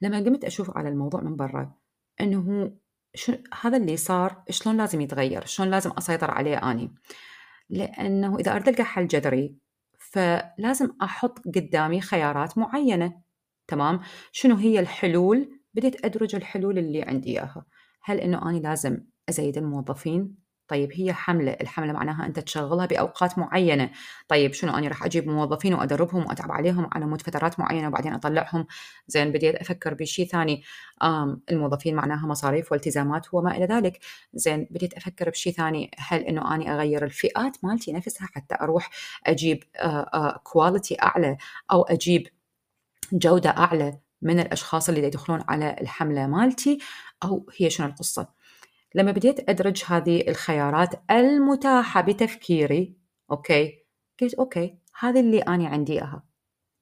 لما 0.00 0.18
قمت 0.18 0.44
أشوف 0.44 0.76
على 0.76 0.88
الموضوع 0.88 1.20
من 1.20 1.36
برا 1.36 1.74
أنه 2.20 2.72
شو 3.14 3.32
هذا 3.60 3.76
اللي 3.76 3.96
صار 3.96 4.42
شلون 4.50 4.76
لازم 4.76 5.00
يتغير؟ 5.00 5.46
شلون 5.46 5.70
لازم 5.70 5.90
أسيطر 5.98 6.30
عليه 6.30 6.70
أني؟ 6.70 6.94
لأنه 7.70 8.38
إذا 8.38 8.52
أريد 8.52 8.68
ألقى 8.68 8.84
حل 8.84 9.06
جذري 9.06 9.56
فلازم 9.98 10.90
أحط 11.02 11.38
قدامي 11.38 12.00
خيارات 12.00 12.58
معينة. 12.58 13.22
تمام؟ 13.68 14.00
شنو 14.32 14.54
هي 14.56 14.80
الحلول؟ 14.80 15.60
بديت 15.74 16.04
أدرج 16.04 16.34
الحلول 16.34 16.78
اللي 16.78 17.02
عندي 17.02 17.30
إياها. 17.30 17.66
هل 18.02 18.18
أنه 18.18 18.50
أنا 18.50 18.58
لازم 18.58 18.98
أزيد 19.28 19.56
الموظفين؟ 19.56 20.39
طيب 20.70 20.90
هي 20.94 21.12
حملة 21.12 21.56
الحملة 21.60 21.92
معناها 21.92 22.26
أنت 22.26 22.38
تشغلها 22.38 22.86
بأوقات 22.86 23.38
معينة. 23.38 23.90
طيب 24.28 24.52
شنو 24.52 24.76
أنا 24.76 24.88
راح 24.88 25.04
أجيب 25.04 25.28
موظفين 25.28 25.74
وأدربهم 25.74 26.26
وأتعب 26.26 26.52
عليهم 26.52 26.90
على 26.92 27.06
مود 27.06 27.22
فترات 27.22 27.60
معينة 27.60 27.88
وبعدين 27.88 28.14
أطلعهم؟ 28.14 28.66
زين 29.08 29.32
بديت 29.32 29.54
أفكر 29.54 29.94
بشيء 29.94 30.26
ثاني. 30.26 30.62
الموظفين 31.50 31.94
معناها 31.94 32.26
مصاريف 32.26 32.72
والتزامات 32.72 33.26
وما 33.34 33.56
إلى 33.56 33.66
ذلك. 33.66 33.98
زين 34.34 34.66
بديت 34.70 34.94
أفكر 34.94 35.30
بشيء 35.30 35.52
ثاني. 35.52 35.90
هل 35.98 36.20
أنه 36.20 36.54
أنا 36.54 36.74
أغير 36.74 37.04
الفئات 37.04 37.56
مالتي 37.64 37.92
نفسها 37.92 38.28
حتى 38.34 38.54
أروح 38.60 38.90
أجيب 39.26 39.64
quality 40.42 41.02
أعلى 41.02 41.36
أو 41.72 41.82
أجيب 41.82 42.28
جودة 43.12 43.50
أعلى 43.50 43.98
من 44.22 44.40
الأشخاص 44.40 44.88
اللي 44.88 45.02
يدخلون 45.04 45.44
على 45.48 45.76
الحملة 45.80 46.26
مالتي؟ 46.26 46.78
أو 47.24 47.46
هي 47.58 47.70
شنو 47.70 47.86
القصة؟ 47.86 48.39
لما 48.94 49.12
بديت 49.12 49.50
أدرج 49.50 49.84
هذه 49.86 50.28
الخيارات 50.28 51.10
المتاحة 51.10 52.00
بتفكيري 52.00 52.96
okay 53.30 53.84
قلت 54.20 54.34
okay 54.34 54.78
هذه 55.00 55.20
اللي 55.20 55.38
أنا 55.38 55.68
عندي 55.68 55.92
إياها. 55.92 56.24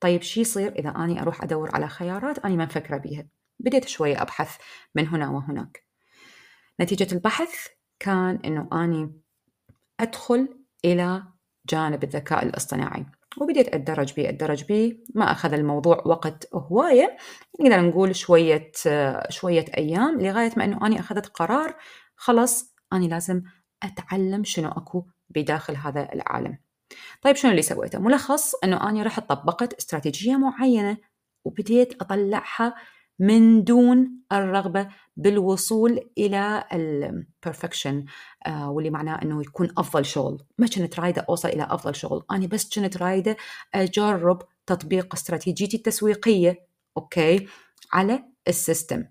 طيب 0.00 0.22
شو 0.22 0.40
يصير 0.40 0.72
إذا 0.72 0.88
أنا 0.88 1.22
أروح 1.22 1.42
أدور 1.42 1.74
على 1.74 1.88
خيارات 1.88 2.38
أنا 2.38 2.54
ما 2.54 2.64
مفكرة 2.64 2.96
بيها؟ 2.96 3.28
بديت 3.58 3.88
شوية 3.88 4.22
أبحث 4.22 4.56
من 4.94 5.08
هنا 5.08 5.30
وهناك. 5.30 5.84
نتيجة 6.80 7.14
البحث 7.14 7.66
كان 7.98 8.38
أنه 8.44 8.68
أني 8.72 9.20
أدخل 10.00 10.48
إلى 10.84 11.22
جانب 11.68 12.04
الذكاء 12.04 12.46
الاصطناعي. 12.46 13.06
وبديت 13.40 13.68
أتدرج 13.74 14.12
بيه 14.12 14.28
أتدرج 14.28 14.64
بيه. 14.64 14.98
ما 15.14 15.32
أخذ 15.32 15.52
الموضوع 15.52 16.02
وقت 16.06 16.54
هواية. 16.54 17.16
نقدر 17.60 17.80
نقول 17.80 18.16
شوية 18.16 18.72
شوية 19.28 19.64
أيام 19.78 20.20
لغاية 20.20 20.50
ما 20.56 20.64
أنه 20.64 20.86
أنا 20.86 21.00
أخذت 21.00 21.26
قرار 21.26 21.76
خلاص 22.16 22.74
أنا 22.92 23.04
لازم 23.04 23.42
أتعلم 23.82 24.44
شنو 24.44 24.68
أكو 24.68 25.06
بداخل 25.30 25.76
هذا 25.76 26.12
العالم. 26.12 26.58
طيب 27.22 27.36
شنو 27.36 27.50
اللي 27.50 27.62
سويته؟ 27.62 27.98
ملخص 27.98 28.54
أنه 28.54 28.88
أنا 28.88 29.02
رحت 29.02 29.28
طبقت 29.28 29.72
استراتيجية 29.72 30.36
معينة 30.36 30.96
وبديت 31.44 32.02
أطلعها 32.02 32.74
من 33.18 33.64
دون 33.64 34.20
الرغبة 34.32 34.88
بالوصول 35.16 36.10
إلى 36.18 36.64
البرفكشن 36.72 38.04
آه 38.46 38.70
واللي 38.70 38.90
معناه 38.90 39.22
أنه 39.22 39.40
يكون 39.42 39.68
أفضل 39.78 40.04
شغل. 40.04 40.42
ما 40.58 40.66
كنت 40.66 41.00
رايدة 41.00 41.26
أوصل 41.28 41.48
إلى 41.48 41.66
أفضل 41.70 41.94
شغل. 41.94 42.24
أنا 42.30 42.46
بس 42.46 42.78
كنت 42.78 42.96
رايدة 42.96 43.36
أجرب 43.74 44.42
تطبيق 44.66 45.14
استراتيجيتي 45.14 45.76
التسويقية 45.76 46.66
okay 46.96 47.46
على 47.92 48.24
ال 48.48 48.55
system. 48.55 49.04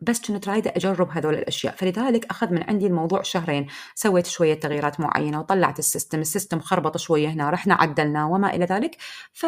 بس 0.00 0.20
كنت 0.20 0.48
رايدة 0.48 0.72
أجرب 0.76 1.10
هذول 1.10 1.34
الأشياء. 1.34 1.74
فلذلك 1.76 2.26
أخذ 2.26 2.52
من 2.52 2.62
عندي 2.62 2.86
الموضوع 2.86 3.22
شهرين. 3.22 3.66
سويت 3.94 4.26
شوية 4.26 4.54
تغييرات 4.54 5.00
معينة 5.00 5.40
وطلعت 5.40 5.78
ال 5.78 5.83
system. 5.83 6.20
ال 6.20 6.26
system 6.26 6.60
خربط 6.60 6.96
شوية 6.96 7.28
هنا 7.28 7.50
رحنا 7.50 7.74
عدلناه 7.74 8.30
وما 8.30 8.54
إلى 8.54 8.64
ذلك. 8.64 8.96
ف 9.32 9.46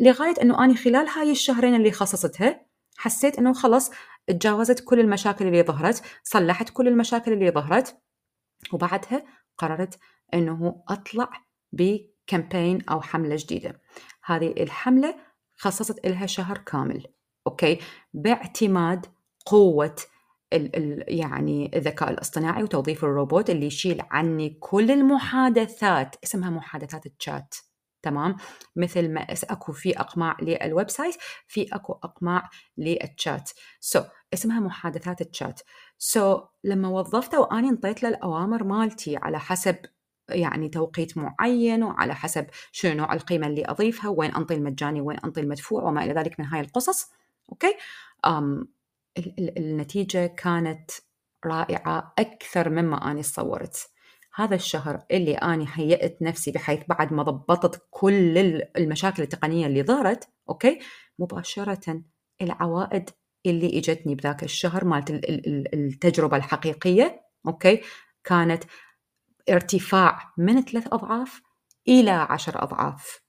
لغاية 0.00 0.34
أنه 0.42 0.64
أنا 0.64 0.74
خلال 0.74 1.08
هاي 1.08 1.30
الشهرين 1.30 1.74
اللي 1.74 1.92
خصصتها 1.92 2.71
حسيت 3.02 3.38
إنه 3.38 3.52
خلص 3.52 3.90
تجاوزت 4.26 4.84
كل 4.84 5.00
المشاكل 5.00 5.46
اللي 5.46 5.62
ظهرت 5.62 6.02
صلحت 6.22 6.70
كل 6.70 6.88
المشاكل 6.88 7.32
اللي 7.32 7.50
ظهرت 7.50 7.96
وبعدها 8.72 9.24
قررت 9.58 9.98
إنه 10.34 10.82
أطلع 10.88 11.30
ب 11.72 11.84
campaign 11.84 12.82
أو 12.88 13.00
حملة 13.00 13.36
جديدة. 13.38 13.80
هذه 14.24 14.54
الحملة 14.62 15.14
خصصت 15.54 16.06
لها 16.06 16.26
شهر 16.26 16.58
كامل 16.58 17.06
okay؟ 17.46 17.78
باعتماد 18.14 19.06
قوة 19.46 19.96
ال 20.52 20.76
ال 20.76 21.04
يعني 21.18 21.70
الذكاء 21.76 22.10
الاصطناعي 22.10 22.62
وتوظيف 22.62 23.04
الروبوت 23.04 23.50
اللي 23.50 23.66
يشيل 23.66 24.02
عني 24.10 24.58
كل 24.60 24.90
المحادثات 24.90 26.16
اسمها 26.24 26.50
محادثات 26.50 27.06
الشات. 27.06 27.54
تمام؟ 28.02 28.36
مثل 28.76 29.08
ما 29.08 29.26
أكو 29.30 29.72
في 29.72 30.00
أقماع 30.00 30.36
لل 30.42 30.90
website 30.90 31.14
في 31.46 31.66
أكو 31.72 31.92
أقماع 31.92 32.50
لل 32.78 33.50
chat 33.80 34.00
so, 34.00 34.04
اسمها 34.34 34.60
محادثات 34.60 35.20
ال 35.20 35.60
chat 35.98 36.36
so, 36.36 36.40
لما 36.64 36.88
وظفته 36.88 37.40
وأني 37.40 37.68
انطيت 37.68 38.02
له 38.02 38.08
الأوامر 38.08 38.64
مالتي 38.64 39.16
على 39.16 39.38
حسب 39.40 39.76
يعني 40.30 40.68
توقيت 40.68 41.18
معين 41.18 41.82
وعلى 41.82 42.14
حسب 42.14 42.46
شنو 42.72 42.94
نوع 42.94 43.12
القيمة 43.12 43.46
اللي 43.46 43.64
أضيفها 43.66 44.10
وين 44.10 44.34
أنطي 44.34 44.54
المجاني 44.54 45.00
وين 45.00 45.18
أنطي 45.18 45.40
المدفوع 45.40 45.82
وما 45.82 46.04
إلى 46.04 46.12
ذلك 46.12 46.40
من 46.40 46.46
هاي 46.46 46.60
القصص 46.60 47.10
okay؟ 47.52 47.76
أم 48.26 48.68
النتيجه 49.38 50.26
كانت 50.26 50.90
رائعة 51.46 52.14
أكثر 52.18 52.70
مما 52.70 53.10
أني 53.10 53.22
تصورت 53.22 53.91
هذا 54.34 54.54
الشهر 54.54 55.04
اللي 55.10 55.34
أنا 55.34 55.66
هيئت 55.72 56.22
نفسي 56.22 56.50
بحيث 56.50 56.80
بعد 56.88 57.12
ما 57.12 57.22
ضبطت 57.22 57.86
كل 57.90 58.38
المشاكل 58.76 59.22
التقنية 59.22 59.66
اللي 59.66 59.82
ظهرت 59.82 60.28
okay؟ 60.48 60.78
مباشرة 61.18 62.02
العوائد 62.42 63.10
اللي 63.46 63.78
إجتني 63.78 64.14
بذاك 64.14 64.42
الشهر 64.42 64.84
مالت 64.84 65.10
التجربة 65.74 66.36
الحقيقية 66.36 67.22
okay؟ 67.46 67.80
كانت 68.24 68.64
ارتفاع 69.50 70.32
من 70.38 70.62
ثلاث 70.62 70.86
أضعاف 70.92 71.42
إلى 71.88 72.10
عشر 72.10 72.62
أضعاف. 72.62 73.20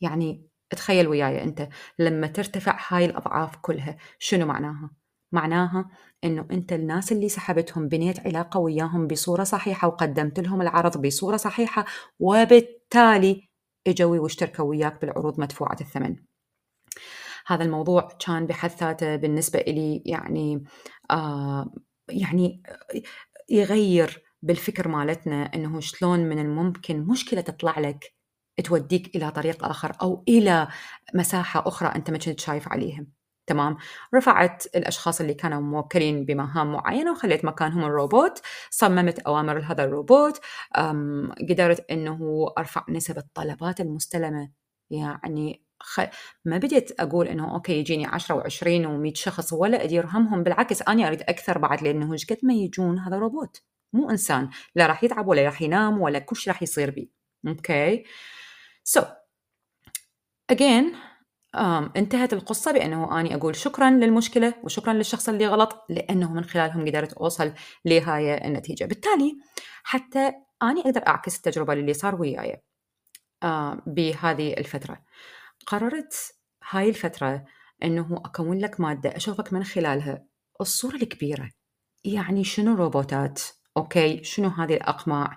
يعني 0.00 0.48
تخيل 0.70 1.08
وياي 1.08 1.42
أنت 1.42 1.68
لما 1.98 2.26
ترتفع 2.26 2.78
هاي 2.88 3.04
الأضعاف 3.04 3.56
كلها 3.56 3.96
شنو 4.18 4.46
معناها؟ 4.46 4.90
معناها 5.34 5.90
إنه 6.24 6.46
أنت 6.50 6.72
الناس 6.72 7.12
اللي 7.12 7.28
سحبتهم 7.28 7.88
بنيت 7.88 8.20
علاقة 8.26 8.60
وياهم 8.60 9.06
بصورة 9.06 9.44
صحيحة 9.44 9.88
وقدمت 9.88 10.40
لهم 10.40 10.62
العرض 10.62 11.06
بصورة 11.06 11.36
صحيحة 11.36 11.84
وبالتالي 12.20 13.48
إجوا 13.86 14.18
واشتركوا 14.18 14.64
وياك 14.64 15.00
بالعروض 15.00 15.40
مدفوعة 15.40 15.76
الثمن. 15.80 16.16
هذا 17.46 17.64
الموضوع 17.64 18.08
كان 18.26 18.46
بحد 18.46 18.70
ذاته 18.80 19.16
بالنسبة 19.16 19.58
لي 19.60 20.02
يعني 20.06 20.64
آه 21.10 21.74
يعني 22.08 22.62
يغير 23.50 24.24
بالفكر 24.42 24.88
مالتنا 24.88 25.54
إنه 25.54 25.80
شلون 25.80 26.20
من 26.20 26.38
الممكن 26.38 27.00
مشكلة 27.06 27.40
تطلع 27.40 27.80
لك 27.80 28.14
توديك 28.64 29.16
إلى 29.16 29.30
طريق 29.30 29.64
آخر 29.64 29.92
أو 30.02 30.24
إلى 30.28 30.68
مساحة 31.14 31.68
أخرى 31.68 31.88
أنت 31.88 32.10
ما 32.10 32.18
كنت 32.18 32.40
شايف 32.40 32.68
عليها. 32.68 33.06
تمام. 33.46 33.76
رفعت 34.14 34.66
الأشخاص 34.66 35.20
اللي 35.20 35.34
كانوا 35.34 35.60
موكلين 35.60 36.24
بمهام 36.24 36.72
معينة 36.72 37.12
وخليت 37.12 37.44
مكانهم 37.44 37.84
الروبوت 37.84 38.42
صممت 38.70 39.18
أوامر 39.18 39.58
لهذا 39.58 39.84
الروبوت 39.84 40.40
قدرت 41.50 41.90
إنه 41.90 42.48
أرفع 42.58 42.84
نسب 42.88 43.18
الطلبات 43.18 43.80
المستلمة. 43.80 44.50
يعني 44.90 45.64
خ... 45.80 46.00
ما 46.44 46.58
بديت 46.58 47.00
أقول 47.00 47.28
إنه 47.28 47.54
okay 47.54 47.72
يجيني 47.72 48.06
10 48.06 48.42
و20 48.42 48.86
و100 48.86 49.14
شخص 49.14 49.52
ولا 49.52 49.84
ادير 49.84 50.06
همهم 50.06 50.42
بالعكس 50.42 50.82
أنا 50.82 51.06
أريد 51.08 51.22
أكثر 51.22 51.58
بعد 51.58 51.82
لأنه 51.82 52.12
إيش 52.12 52.26
قد 52.26 52.38
ما 52.42 52.54
يجون 52.54 52.98
هذا 52.98 53.16
روبوت. 53.18 53.62
مو 53.92 54.10
إنسان 54.10 54.50
لا 54.74 54.86
راح 54.86 55.04
يتعب 55.04 55.28
ولا 55.28 55.42
راح 55.44 55.62
ينام 55.62 56.00
ولا 56.00 56.18
كل 56.18 56.36
شيء 56.36 56.52
راح 56.52 56.62
يصير 56.62 56.90
بي. 56.90 57.10
okay؟ 57.48 59.00
so, 59.00 59.04
again 60.52 60.84
انتهت 61.96 62.32
القصة 62.32 62.72
بأنه 62.72 63.20
أني 63.20 63.34
أقول 63.34 63.56
شكرا 63.56 63.90
للمشكلة 63.90 64.54
وشكرا 64.62 64.92
للشخص 64.92 65.28
اللي 65.28 65.46
غلط 65.46 65.86
لأنه 65.88 66.32
من 66.32 66.44
خلالهم 66.44 66.86
قدرت 66.86 67.12
أوصل 67.12 67.52
لهاي 67.84 68.46
النتيجة. 68.46 68.84
بالتالي 68.84 69.38
حتى 69.84 70.32
أني 70.62 70.80
أقدر 70.80 71.06
أعكس 71.08 71.36
التجربة 71.36 71.72
اللي 71.72 71.94
صار 71.94 72.20
وياي 72.20 72.62
بهذه 73.86 74.52
الفترة. 74.52 74.98
قررت 75.66 76.14
هاي 76.70 76.88
الفترة 76.88 77.44
أنه 77.82 78.22
أكون 78.24 78.58
لك 78.58 78.80
مادة 78.80 79.16
أشوفك 79.16 79.52
من 79.52 79.64
خلالها. 79.64 80.24
الصورة 80.60 80.96
الكبيرة 80.96 81.50
يعني 82.04 82.44
شنو 82.44 82.74
روبوتات؟ 82.74 83.42
okay 83.76 84.24
شنو 84.24 84.48
هذه 84.48 84.74
الأقماع؟ 84.74 85.36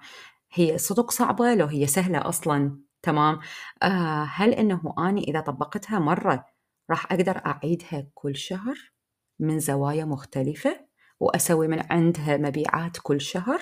هي 0.53 0.77
صدق 0.77 1.11
صعبة؟ 1.11 1.53
لو 1.53 1.65
هي 1.65 1.87
سهلة 1.87 2.29
أصلا؟ 2.29 2.86
تمام؟ 3.01 3.39
آه 3.83 4.23
هل 4.23 4.53
إنه 4.53 4.93
أني 4.99 5.23
إذا 5.23 5.39
طبقتها 5.39 5.99
مرة 5.99 6.45
راح 6.89 7.11
أقدر 7.11 7.41
أعيدها 7.45 8.07
كل 8.13 8.35
شهر 8.35 8.75
من 9.39 9.59
زوايا 9.59 10.05
مختلفة 10.05 10.87
وأسوي 11.19 11.67
من 11.67 11.83
عندها 11.91 12.37
مبيعات 12.37 12.97
كل 13.03 13.21
شهر؟ 13.21 13.59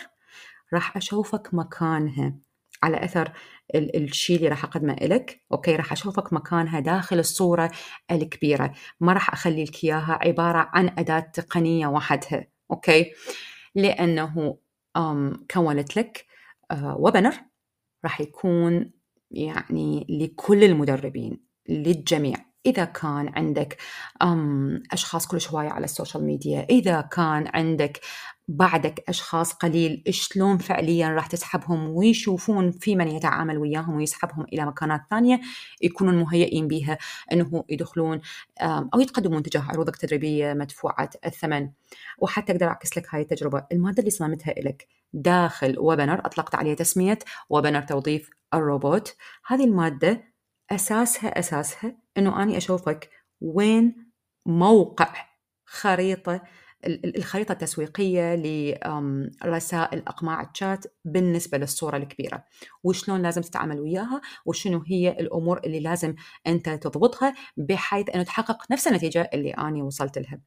راح 0.74 0.98
أشوفك 0.98 1.54
مكانها 1.54 2.36
على 2.84 3.04
أثر 3.04 3.32
الشيء 3.76 4.38
اللي 4.38 4.48
راح 4.48 4.64
أقدمه 4.64 4.96
لك 5.02 5.42
okay؟ 5.52 5.76
راح 5.76 5.92
أشوفك 5.92 6.34
مكانها 6.34 6.80
داخل 6.80 7.20
الصورة 7.20 7.72
الكبيرة. 8.12 8.74
ما 9.00 9.14
راح 9.14 9.34
أخلي 9.34 9.64
لك 9.64 9.84
إياها 9.84 10.20
عبارة 10.22 10.70
عن 10.74 10.90
أداة 10.98 11.20
تقنية 11.20 11.88
وحدها 11.88 12.48
okay؟ 12.72 13.12
لأنه 13.76 14.58
كونت 15.52 15.98
لك 15.98 16.26
آه 16.72 16.98
webinar 17.00 17.34
راح 18.04 18.22
يكون 18.22 18.92
يعني 19.32 20.08
لكل 20.10 20.64
المدربين 20.64 21.42
للجميع. 21.70 22.36
إذا 22.66 22.86
كان 22.86 23.32
عندك 23.36 23.78
أشخاص 24.92 25.28
كل 25.28 25.42
شوية 25.42 25.70
على 25.70 25.86
ال 25.86 25.91
social 25.91 26.24
media 26.26 26.68
إذا 26.70 27.02
كان 27.02 27.48
عندك 27.54 28.00
بعدك 28.48 29.04
أشخاص 29.10 29.54
قليل 29.54 30.04
شلون 30.10 30.58
فعليا 30.58 31.10
راح 31.10 31.28
تسحبهم 31.28 31.90
ويشوفون 31.90 32.72
في 32.72 32.96
من 32.96 33.08
يتعامل 33.08 33.58
وياهم 33.58 33.96
ويسحبهم 33.96 34.46
إلى 34.54 34.66
مكانات 34.66 35.02
ثانية 35.10 35.42
يكونون 35.82 36.16
مهيئين 36.16 36.68
بها 36.68 36.98
أنه 37.32 37.64
يدخلون 37.70 38.22
أو 38.62 39.00
يتقدمون 39.00 39.44
تجاه 39.44 39.62
عروضك 39.62 39.94
التدريبية 39.94 40.54
مدفوعة 40.54 41.10
الثمن. 41.26 41.70
وحتى 42.20 42.52
أقدر 42.52 42.68
أعكس 42.68 42.98
لك 42.98 43.08
هاي 43.10 43.22
التجربة. 43.22 43.66
المادة 43.72 44.00
اللي 44.00 44.12
صممتها 44.12 44.54
لك 44.58 44.88
داخل 45.16 45.76
webinar 45.80 46.26
أطلقت 46.26 46.56
عليها 46.56 46.76
تسمية 46.76 47.20
وبنر 47.50 47.82
توظيف 47.82 48.30
الروبوت. 48.54 49.16
هذه 49.48 49.64
المادة 49.64 50.24
أساسها 50.72 51.40
أساسها 51.40 51.98
أنه 52.18 52.44
أنا 52.44 52.58
أشوفك 52.58 53.10
وين 53.42 54.12
موقع 54.46 55.14
خريطة 55.66 56.42
الخريطة 56.88 57.52
التسويقية 57.52 58.36
لرسائل 58.36 60.00
أقماع 60.08 60.50
الشات 60.52 60.86
بالنسبة 61.06 61.58
للصورة 61.58 61.98
الكبيرة. 61.98 62.46
وشلون 62.84 63.22
لازم 63.22 63.42
تتعامل 63.42 63.80
وياها؟ 63.80 64.22
وشنو 64.46 64.84
هي 64.88 65.10
الأمور 65.10 65.60
اللي 65.66 65.80
لازم 65.80 66.16
أنت 66.48 66.70
تضبطها 66.70 67.34
بحيث 67.58 68.10
أنه 68.10 68.24
تحقق 68.24 68.72
نفس 68.72 68.88
النتيجة 68.88 69.30
اللي 69.34 69.52
أنا 69.52 69.84
وصلت 69.84 70.18
لها؟ 70.18 70.40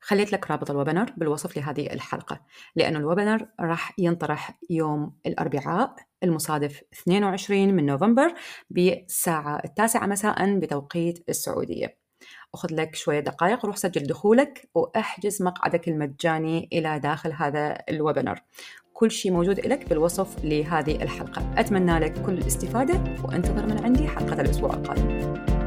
خليت 0.00 0.32
لك 0.32 0.50
رابط 0.50 0.70
الويبنر 0.70 1.12
بالوصف 1.16 1.56
لهذه 1.56 1.86
الحلقة 1.92 2.40
لأن 2.76 2.96
الويبنر 2.96 3.46
راح 3.60 3.92
ينطرح 3.98 4.58
يوم 4.70 5.12
الأربعاء 5.26 5.94
المصادف 6.22 6.82
22 6.92 7.74
من 7.74 7.86
نوفمبر 7.86 8.34
بالساعة 8.70 9.60
التاسعة 9.64 10.06
مساء 10.06 10.58
بتوقيت 10.58 11.24
السعودية. 11.28 12.00
أخذ 12.54 12.68
لك 12.74 12.94
شوية 12.94 13.20
دقائق 13.20 13.66
روح 13.66 13.76
سجل 13.76 14.02
دخولك 14.02 14.68
وأحجز 14.74 15.42
مقعدك 15.42 15.88
المجاني 15.88 16.68
إلى 16.72 16.98
داخل 16.98 17.32
هذا 17.32 17.78
الويبنر 17.88 18.40
كل 18.92 19.10
شيء 19.10 19.32
موجود 19.32 19.60
لك 19.60 19.88
بالوصف 19.88 20.44
لهذه 20.44 21.02
الحلقة. 21.02 21.54
أتمنى 21.56 21.98
لك 21.98 22.22
كل 22.22 22.32
الاستفادة 22.32 23.22
وأنتظر 23.24 23.66
من 23.66 23.84
عندي 23.84 24.08
حلقة 24.08 24.40
الأسبوع 24.40 24.74
القادم. 24.74 25.59